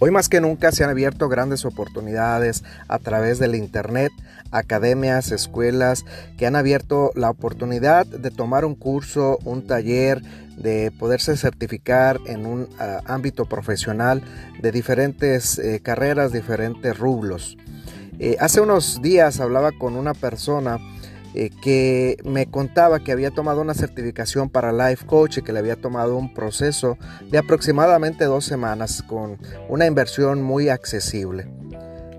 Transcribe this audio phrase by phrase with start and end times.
[0.00, 4.12] Hoy más que nunca se han abierto grandes oportunidades a través del Internet,
[4.52, 6.04] academias, escuelas
[6.36, 10.22] que han abierto la oportunidad de tomar un curso, un taller,
[10.56, 14.22] de poderse certificar en un ah, ámbito profesional
[14.60, 17.56] de diferentes eh, carreras, diferentes rublos.
[18.20, 20.78] Eh, hace unos días hablaba con una persona
[21.34, 25.58] eh, que me contaba que había tomado una certificación para Life Coach y que le
[25.58, 26.96] había tomado un proceso
[27.30, 31.46] de aproximadamente dos semanas con una inversión muy accesible.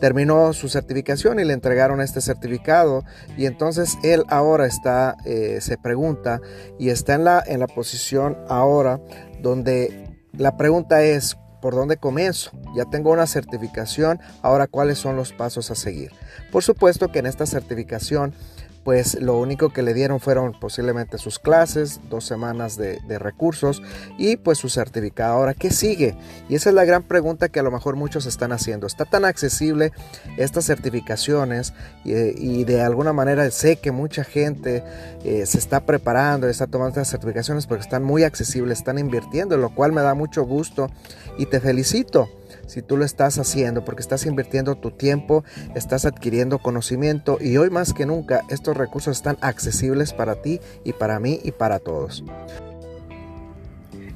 [0.00, 3.04] Terminó su certificación y le entregaron este certificado
[3.36, 6.40] y entonces él ahora está, eh, se pregunta
[6.78, 9.00] y está en la, en la posición ahora
[9.42, 12.52] donde la pregunta es, ¿por dónde comienzo?
[12.74, 16.12] Ya tengo una certificación, ahora cuáles son los pasos a seguir.
[16.50, 18.34] Por supuesto que en esta certificación
[18.84, 23.82] pues lo único que le dieron fueron posiblemente sus clases, dos semanas de, recursos
[24.18, 25.34] y pues su certificado.
[25.34, 26.14] Ahora, ¿qué sigue?
[26.48, 28.86] Y esa es la gran pregunta que a lo mejor muchos están haciendo.
[28.86, 29.92] ¿Está tan accesible
[30.38, 34.82] estas certificaciones y, de alguna manera sé que mucha gente
[35.24, 39.74] eh, se está preparando, está tomando estas certificaciones porque están muy accesibles, están invirtiendo, lo
[39.74, 40.90] cual me da mucho gusto
[41.36, 42.28] y te felicito
[42.70, 47.68] si tú lo estás haciendo, porque estás invirtiendo tu tiempo, estás adquiriendo conocimiento y hoy
[47.68, 52.22] más que nunca estos recursos están accesibles para ti y para mí y para todos.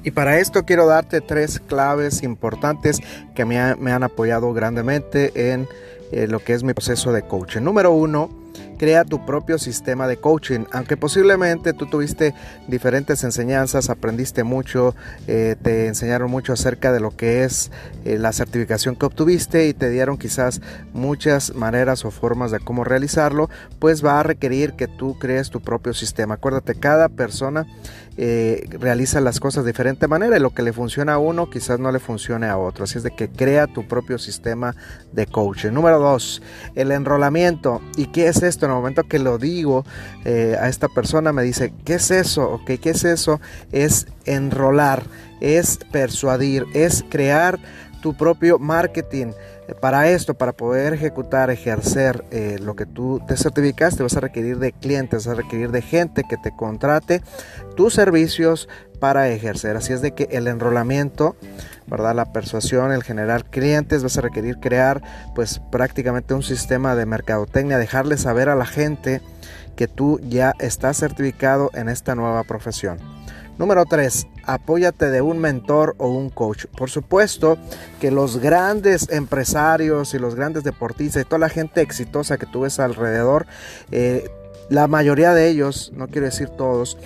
[0.03, 3.01] Y para esto quiero darte tres claves importantes
[3.33, 5.67] que me, han apoyado grandemente en
[6.11, 7.61] eh, lo que es mi proceso de coaching.
[7.61, 8.29] Número uno,
[8.77, 10.65] crea tu propio sistema de coaching.
[10.71, 12.33] Aunque posiblemente tú tuviste
[12.67, 14.95] diferentes enseñanzas, aprendiste mucho,
[15.27, 17.71] eh, te enseñaron mucho acerca de lo que es
[18.03, 20.61] eh, la certificación que obtuviste y te dieron quizás
[20.93, 25.61] muchas maneras o formas de cómo realizarlo, pues va a requerir que tú crees tu
[25.61, 26.35] propio sistema.
[26.35, 27.65] Acuérdate, cada persona
[28.79, 31.91] realiza las cosas de diferente manera y lo que le funciona a uno quizás no
[31.91, 32.85] le funcione a otro.
[32.85, 34.73] Así es de que crea tu propio sistema
[35.11, 35.71] de coaching.
[35.71, 36.41] Número dos,
[36.75, 37.81] el enrolamiento.
[37.97, 38.65] ¿Y qué es esto?
[38.65, 39.85] En el momento que lo digo
[40.23, 42.61] eh, a esta persona me dice, ¿qué es eso?
[42.65, 43.39] ¿qué es eso?
[43.71, 45.03] Es enrolar,
[45.41, 47.59] es persuadir, es crear
[48.01, 49.31] tu propio marketing.
[49.81, 54.59] Para esto, para poder ejecutar, ejercer eh, lo que tú te certificaste, vas a requerir
[54.59, 57.21] de clientes, vas a requerir de gente que te contrate
[57.75, 59.75] tus servicios para ejercer.
[59.75, 61.35] Así es de que el enrolamiento,
[61.87, 62.15] ¿verdad?
[62.15, 65.01] La persuasión, el generar clientes, vas a requerir crear
[65.33, 69.21] pues prácticamente un sistema de mercadotecnia, dejarle saber a la gente
[69.75, 72.97] que tú ya estás certificado en esta nueva profesión.
[73.57, 74.27] Número 3.
[74.45, 76.65] Apóyate de un mentor o un coach.
[76.77, 77.57] Por supuesto
[77.99, 82.61] que los grandes empresarios y los grandes deportistas y toda la gente exitosa que tú
[82.61, 83.47] ves alrededor,
[83.91, 84.29] eh,
[84.69, 86.97] la mayoría de ellos, no quiero decir todos,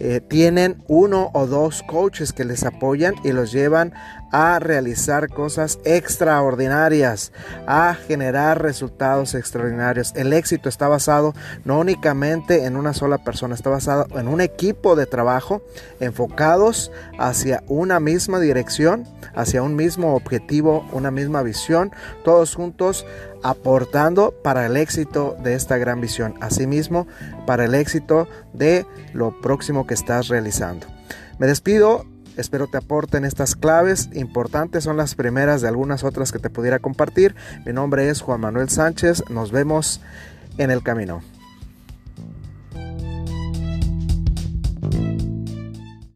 [0.00, 3.92] eh, tienen uno o dos coaches que les apoyan y los llevan
[4.36, 7.30] a realizar cosas extraordinarias,
[7.68, 10.12] a generar resultados extraordinarios.
[10.16, 11.34] El éxito está basado
[11.64, 15.62] no únicamente en una sola persona, está basado en un equipo de trabajo
[16.00, 19.04] enfocados hacia una misma dirección,
[19.36, 21.92] hacia un mismo objetivo, una misma visión,
[22.24, 23.06] todos juntos
[23.44, 27.06] aportando para el éxito de esta gran visión, asimismo
[27.46, 30.88] para el éxito de lo próximo que estás realizando.
[31.38, 32.04] Me despido,
[32.36, 36.78] espero te aporten estas claves importantes, son las primeras de algunas otras que te pudiera
[36.78, 37.34] compartir.
[37.64, 40.00] Mi nombre es Juan Manuel Sánchez, nos vemos
[40.58, 41.33] en el camino.